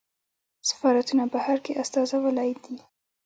سفارتونه 0.69 1.23
په 1.27 1.31
بهر 1.33 1.57
کې 1.65 1.77
استازولۍ 1.81 2.51
دي 2.63 2.77